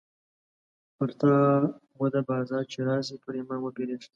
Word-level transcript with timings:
پر 0.95 1.09
تا 1.19 1.33
وده 1.99 2.21
بازار 2.29 2.63
چې 2.71 2.79
راسې، 2.87 3.15
پر 3.23 3.33
ايمان 3.37 3.59
وبيرېږه. 3.61 4.09